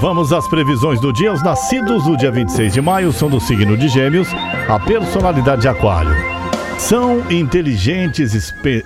Vamos 0.00 0.32
às 0.32 0.48
previsões 0.48 0.98
do 0.98 1.12
dia. 1.12 1.30
Os 1.30 1.42
nascidos 1.42 2.04
do 2.04 2.16
dia 2.16 2.30
26 2.30 2.72
de 2.72 2.80
maio 2.80 3.12
são 3.12 3.28
do 3.28 3.38
signo 3.38 3.76
de 3.76 3.86
Gêmeos, 3.86 4.28
a 4.66 4.80
personalidade 4.80 5.60
de 5.60 5.68
Aquário. 5.68 6.16
São 6.78 7.22
inteligentes, 7.30 8.32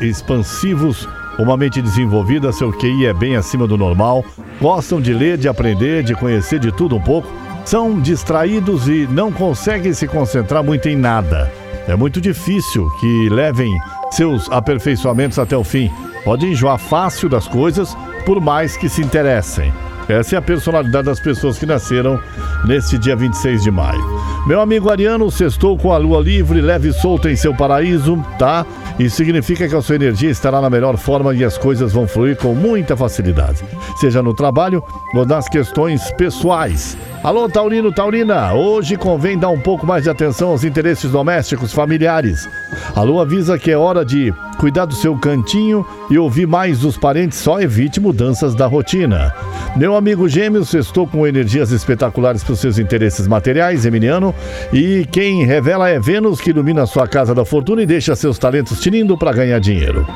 expansivos, 0.00 1.08
uma 1.38 1.56
mente 1.56 1.80
desenvolvida, 1.80 2.52
seu 2.52 2.72
QI 2.72 3.06
é 3.06 3.14
bem 3.14 3.36
acima 3.36 3.64
do 3.64 3.78
normal, 3.78 4.24
gostam 4.60 5.00
de 5.00 5.14
ler, 5.14 5.38
de 5.38 5.46
aprender, 5.46 6.02
de 6.02 6.16
conhecer 6.16 6.58
de 6.58 6.72
tudo 6.72 6.96
um 6.96 7.00
pouco, 7.00 7.28
são 7.64 8.00
distraídos 8.00 8.88
e 8.88 9.06
não 9.08 9.30
conseguem 9.30 9.92
se 9.92 10.08
concentrar 10.08 10.64
muito 10.64 10.88
em 10.88 10.96
nada. 10.96 11.48
É 11.86 11.94
muito 11.94 12.20
difícil 12.20 12.90
que 12.98 13.28
levem 13.28 13.72
seus 14.10 14.50
aperfeiçoamentos 14.50 15.38
até 15.38 15.56
o 15.56 15.62
fim. 15.62 15.88
Podem 16.24 16.50
enjoar 16.50 16.78
fácil 16.78 17.28
das 17.28 17.46
coisas, 17.46 17.96
por 18.26 18.40
mais 18.40 18.76
que 18.76 18.88
se 18.88 19.00
interessem. 19.00 19.72
Essa 20.08 20.36
é 20.36 20.38
a 20.38 20.42
personalidade 20.42 21.06
das 21.06 21.20
pessoas 21.20 21.58
que 21.58 21.64
nasceram 21.64 22.20
nesse 22.64 22.98
dia 22.98 23.16
26 23.16 23.62
de 23.62 23.70
maio. 23.70 24.02
Meu 24.46 24.60
amigo 24.60 24.90
Ariano, 24.90 25.30
sextou 25.30 25.78
com 25.78 25.92
a 25.92 25.96
lua 25.96 26.20
livre, 26.20 26.60
leve 26.60 26.88
e 26.88 26.92
solta 26.92 27.30
em 27.30 27.36
seu 27.36 27.54
paraíso, 27.54 28.22
tá? 28.38 28.66
Isso 28.98 29.16
significa 29.16 29.66
que 29.66 29.74
a 29.74 29.80
sua 29.80 29.94
energia 29.94 30.30
estará 30.30 30.60
na 30.60 30.68
melhor 30.68 30.98
forma 30.98 31.34
e 31.34 31.42
as 31.42 31.56
coisas 31.56 31.92
vão 31.92 32.06
fluir 32.06 32.36
com 32.36 32.54
muita 32.54 32.96
facilidade, 32.96 33.64
seja 33.96 34.22
no 34.22 34.34
trabalho 34.34 34.84
ou 35.14 35.24
nas 35.24 35.48
questões 35.48 36.12
pessoais. 36.12 36.96
Alô, 37.22 37.48
Taurino, 37.48 37.90
Taurina, 37.90 38.52
hoje 38.52 38.96
convém 38.96 39.38
dar 39.38 39.48
um 39.48 39.58
pouco 39.58 39.86
mais 39.86 40.04
de 40.04 40.10
atenção 40.10 40.50
aos 40.50 40.62
interesses 40.62 41.10
domésticos, 41.10 41.72
familiares. 41.72 42.46
A 42.94 43.00
lua 43.02 43.22
avisa 43.22 43.58
que 43.58 43.70
é 43.70 43.78
hora 43.78 44.04
de 44.04 44.32
cuidar 44.54 44.86
do 44.86 44.94
seu 44.94 45.16
cantinho 45.16 45.84
e 46.10 46.18
ouvir 46.18 46.46
mais 46.46 46.80
dos 46.80 46.96
parentes, 46.96 47.38
só 47.38 47.60
evite 47.60 48.00
mudanças 48.00 48.54
da 48.54 48.66
rotina. 48.66 49.32
Meu 49.76 49.96
amigo 49.96 50.28
Gêmeos, 50.28 50.72
estou 50.72 51.06
com 51.06 51.26
energias 51.26 51.72
espetaculares 51.72 52.44
para 52.44 52.52
os 52.52 52.60
seus 52.60 52.78
interesses 52.78 53.26
materiais, 53.26 53.84
Emiliano, 53.84 54.34
e 54.72 55.06
quem 55.10 55.44
revela 55.44 55.88
é 55.88 55.98
Vênus, 55.98 56.40
que 56.40 56.50
ilumina 56.50 56.86
sua 56.86 57.08
casa 57.08 57.34
da 57.34 57.44
fortuna 57.44 57.82
e 57.82 57.86
deixa 57.86 58.14
seus 58.14 58.38
talentos 58.38 58.80
tinindo 58.80 59.18
para 59.18 59.32
ganhar 59.32 59.58
dinheiro. 59.58 60.06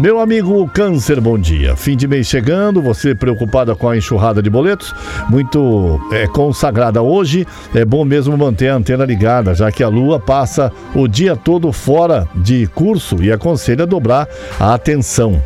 Meu 0.00 0.18
amigo 0.18 0.68
Câncer, 0.68 1.20
bom 1.20 1.38
dia. 1.38 1.76
Fim 1.76 1.96
de 1.96 2.08
mês 2.08 2.26
chegando, 2.26 2.82
você 2.82 3.14
preocupada 3.14 3.74
com 3.76 3.88
a 3.88 3.96
enxurrada 3.96 4.42
de 4.42 4.50
boletos, 4.50 4.92
muito 5.30 6.00
é, 6.12 6.26
consagrada 6.26 7.00
hoje, 7.00 7.46
é 7.74 7.84
bom 7.84 8.04
mesmo 8.04 8.36
manter 8.36 8.68
a 8.68 8.76
antena 8.76 9.04
ligada, 9.04 9.54
já 9.54 9.70
que 9.70 9.82
a 9.82 9.88
lua 9.88 10.18
passa 10.18 10.72
o 10.94 11.06
dia 11.06 11.36
todo 11.36 11.72
fora 11.72 12.26
de 12.34 12.66
curso 12.68 13.22
e 13.22 13.30
aconselha 13.30 13.83
dobrar 13.86 14.28
a 14.58 14.74
atenção. 14.74 15.42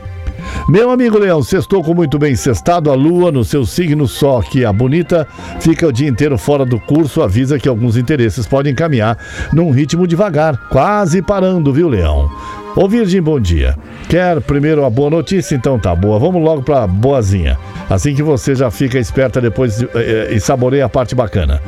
Meu 0.69 0.91
amigo 0.91 1.19
Leão, 1.19 1.43
sextou 1.43 1.83
com 1.83 1.95
muito 1.95 2.19
bem 2.19 2.35
cestado 2.37 2.91
a 2.91 2.95
lua 2.95 3.33
no 3.33 3.45
seu 3.45 3.65
signo, 3.65 4.07
só 4.07 4.41
que 4.41 4.65
a 4.65 4.73
bonita 4.73 5.27
fica 5.61 5.87
o 5.87 5.93
dia 5.93 6.09
inteiro 6.09 6.39
fora 6.39 6.65
do 6.65 6.79
curso, 6.79 7.23
avisa 7.23 7.59
que 7.59 7.69
alguns 7.69 7.97
interesses 7.97 8.47
podem 8.47 8.75
caminhar 8.75 9.19
num 9.53 9.71
ritmo 9.71 10.07
devagar, 10.07 10.57
quase 10.69 11.23
parando, 11.23 11.73
viu, 11.73 11.89
Leão? 11.89 12.31
Ô 12.77 12.89
Virgem, 12.89 13.21
bom 13.21 13.41
dia. 13.41 13.77
Quer 14.09 14.41
primeiro 14.41 14.85
a 14.85 14.91
boa 14.91 15.11
notícia? 15.11 15.57
Então 15.57 15.79
tá 15.81 15.95
boa. 15.97 16.19
Vamos 16.19 16.41
logo 16.41 16.63
pra 16.63 16.87
boazinha. 16.87 17.59
Assim 17.91 18.15
que 18.15 18.23
você 18.23 18.55
já 18.55 18.71
fica 18.71 18.99
esperta 18.99 19.41
depois 19.41 19.83
eh, 19.83 19.89
eh, 19.95 20.29
e 20.35 20.41
saboreia 20.41 20.85
a 20.85 20.89
parte 20.89 21.13
bacana. 21.13 21.61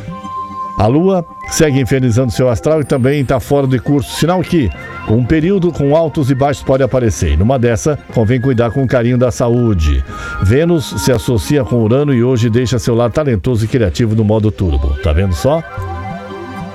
A 0.81 0.87
Lua 0.87 1.27
segue 1.51 1.79
infernizando 1.79 2.33
seu 2.33 2.49
astral 2.49 2.81
e 2.81 2.85
também 2.85 3.21
está 3.21 3.39
fora 3.39 3.67
de 3.67 3.79
curso, 3.79 4.17
sinal 4.17 4.41
que 4.41 4.71
um 5.11 5.23
período 5.23 5.71
com 5.71 5.95
altos 5.95 6.31
e 6.31 6.35
baixos 6.35 6.63
pode 6.63 6.83
aparecer. 6.83 7.37
Numa 7.37 7.59
dessa, 7.59 7.99
convém 8.15 8.41
cuidar 8.41 8.71
com 8.71 8.87
carinho 8.87 9.19
da 9.19 9.31
saúde. 9.31 10.03
Vênus 10.43 10.95
se 11.05 11.13
associa 11.13 11.63
com 11.65 11.83
Urano 11.83 12.15
e 12.15 12.25
hoje 12.25 12.49
deixa 12.49 12.79
seu 12.79 12.95
lado 12.95 13.13
talentoso 13.13 13.67
e 13.67 13.69
criativo 13.69 14.15
no 14.15 14.25
modo 14.25 14.51
turbo. 14.51 14.97
Tá 15.03 15.13
vendo 15.13 15.35
só? 15.35 15.63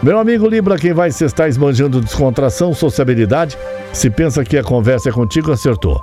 Meu 0.04 0.20
amigo 0.20 0.48
Libra, 0.48 0.78
quem 0.78 0.94
vai 0.94 1.10
se 1.10 1.26
estar 1.26 1.48
esbanjando 1.48 2.00
descontração, 2.00 2.76
sociabilidade, 2.76 3.58
se 3.92 4.12
pensa 4.12 4.46
que 4.46 4.56
a 4.56 4.64
conversa 4.64 5.10
é 5.10 5.12
contigo, 5.12 5.52
acertou. 5.52 6.00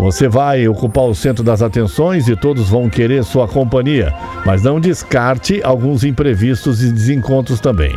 Você 0.00 0.28
vai 0.28 0.66
ocupar 0.68 1.04
o 1.04 1.14
centro 1.14 1.44
das 1.44 1.62
atenções 1.62 2.28
e 2.28 2.36
todos 2.36 2.68
vão 2.68 2.90
querer 2.90 3.24
sua 3.24 3.48
companhia, 3.48 4.12
mas 4.44 4.62
não 4.62 4.80
descarte 4.80 5.62
alguns 5.62 6.04
imprevistos 6.04 6.82
e 6.82 6.90
desencontros 6.90 7.60
também. 7.60 7.94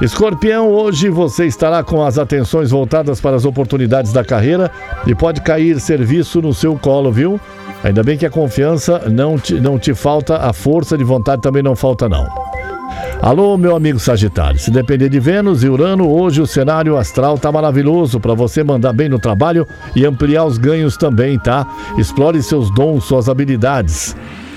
Escorpião, 0.00 0.70
hoje 0.70 1.10
você 1.10 1.44
estará 1.44 1.82
com 1.82 2.02
as 2.02 2.16
atenções 2.16 2.70
voltadas 2.70 3.20
para 3.20 3.36
as 3.36 3.44
oportunidades 3.44 4.12
da 4.12 4.24
carreira 4.24 4.70
e 5.06 5.14
pode 5.14 5.42
cair 5.42 5.78
serviço 5.78 6.40
no 6.40 6.54
seu 6.54 6.74
colo, 6.76 7.12
viu? 7.12 7.38
Ainda 7.84 8.02
bem 8.02 8.16
que 8.16 8.24
a 8.24 8.30
confiança 8.30 9.10
não 9.10 9.38
te, 9.38 9.60
não 9.60 9.78
te 9.78 9.92
falta, 9.92 10.38
a 10.38 10.54
força 10.54 10.96
de 10.96 11.04
vontade 11.04 11.42
também 11.42 11.62
não 11.62 11.76
falta, 11.76 12.08
não. 12.08 12.39
Alô, 13.22 13.58
meu 13.58 13.76
amigo 13.76 13.98
Sagitário. 13.98 14.58
Se 14.58 14.70
depender 14.70 15.10
de 15.10 15.20
Vênus 15.20 15.62
e 15.62 15.68
Urano, 15.68 16.08
hoje 16.08 16.40
o 16.40 16.46
cenário 16.46 16.96
astral 16.96 17.38
tá 17.38 17.52
maravilhoso 17.52 18.18
para 18.18 18.32
você 18.32 18.64
mandar 18.64 18.94
bem 18.94 19.10
no 19.10 19.18
trabalho 19.18 19.68
e 19.94 20.06
ampliar 20.06 20.46
os 20.46 20.56
ganhos 20.56 20.96
também, 20.96 21.38
tá? 21.38 21.66
Explore 21.98 22.42
seus 22.42 22.72
dons, 22.74 23.04
suas 23.04 23.28
habilidades. 23.28 24.16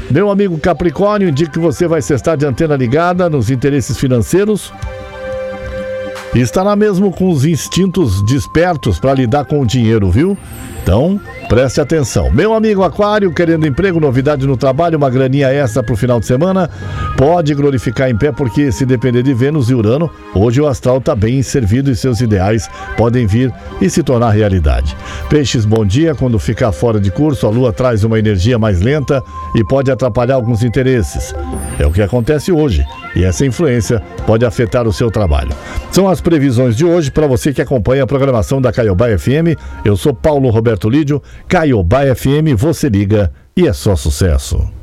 Meu 0.09 0.31
amigo 0.31 0.57
Capricórnio, 0.57 1.27
indica 1.27 1.51
que 1.51 1.59
você 1.59 1.89
vai 1.89 1.99
estar 1.99 2.37
de 2.37 2.45
antena 2.45 2.77
ligada 2.77 3.29
nos 3.29 3.49
interesses 3.49 3.97
financeiros 3.97 4.71
estará 6.41 6.75
mesmo 6.75 7.11
com 7.11 7.29
os 7.29 7.45
instintos 7.45 8.23
despertos 8.23 8.99
para 8.99 9.13
lidar 9.13 9.45
com 9.45 9.59
o 9.59 9.65
dinheiro, 9.65 10.09
viu? 10.09 10.37
Então, 10.81 11.21
preste 11.47 11.79
atenção. 11.79 12.31
Meu 12.31 12.53
amigo 12.53 12.83
Aquário, 12.83 13.31
querendo 13.31 13.67
emprego, 13.67 13.99
novidade 13.99 14.45
no 14.45 14.57
trabalho, 14.57 14.97
uma 14.97 15.09
graninha 15.09 15.47
extra 15.47 15.83
para 15.83 15.93
o 15.93 15.97
final 15.97 16.19
de 16.19 16.25
semana, 16.25 16.69
pode 17.15 17.53
glorificar 17.53 18.09
em 18.09 18.17
pé, 18.17 18.31
porque 18.31 18.71
se 18.71 18.85
depender 18.85 19.23
de 19.23 19.33
Vênus 19.33 19.69
e 19.69 19.75
Urano, 19.75 20.09
hoje 20.33 20.59
o 20.59 20.67
astral 20.67 20.97
está 20.97 21.15
bem 21.15 21.41
servido 21.41 21.89
e 21.89 21.95
seus 21.95 22.19
ideais 22.19 22.69
podem 22.97 23.25
vir 23.27 23.53
e 23.79 23.89
se 23.89 24.03
tornar 24.03 24.31
realidade. 24.31 24.97
Peixes, 25.29 25.65
bom 25.65 25.85
dia. 25.85 26.15
Quando 26.15 26.37
ficar 26.39 26.71
fora 26.71 26.99
de 26.99 27.11
curso, 27.11 27.47
a 27.47 27.49
lua 27.49 27.71
traz 27.71 28.03
uma 28.03 28.17
energia 28.19 28.57
mais 28.57 28.81
lenta 28.81 29.23
e 29.55 29.63
pode 29.63 29.91
atrapalhar 29.91 30.35
alguns 30.35 30.63
interesses. 30.63 31.33
É 31.79 31.85
o 31.85 31.91
que 31.91 32.01
acontece 32.01 32.51
hoje 32.51 32.83
e 33.15 33.23
essa 33.23 33.45
influência 33.45 34.01
pode 34.25 34.45
afetar 34.45 34.87
o 34.87 34.93
seu 34.93 35.09
trabalho. 35.09 35.51
São 35.91 36.07
as 36.07 36.21
previsões 36.21 36.75
de 36.75 36.85
hoje 36.85 37.11
para 37.11 37.27
você 37.27 37.53
que 37.53 37.61
acompanha 37.61 38.03
a 38.03 38.07
programação 38.07 38.61
da 38.61 38.71
Caiobá 38.71 39.07
FM. 39.17 39.57
Eu 39.85 39.95
sou 39.95 40.13
Paulo 40.13 40.49
Roberto 40.49 40.89
Lídio, 40.89 41.21
Caiobá 41.47 42.03
FM, 42.15 42.55
você 42.57 42.89
liga 42.89 43.31
e 43.55 43.67
é 43.67 43.73
só 43.73 43.95
sucesso. 43.95 44.82